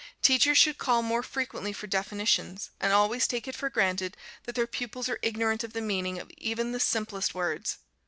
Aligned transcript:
Teachers 0.23 0.57
should 0.57 0.79
call 0.79 1.03
more 1.03 1.21
frequently 1.21 1.71
for 1.71 1.85
definitions, 1.85 2.71
and 2.79 2.91
always 2.91 3.27
take 3.27 3.47
it 3.47 3.53
for 3.55 3.69
granted 3.69 4.17
that 4.45 4.55
their 4.55 4.65
pupils 4.65 5.07
are 5.07 5.19
ignorant 5.21 5.63
of 5.63 5.73
the 5.73 5.79
meaning 5.79 6.17
of 6.17 6.31
even 6.39 6.71
the 6.71 6.79
simplest 6.79 7.35
words. 7.35 7.77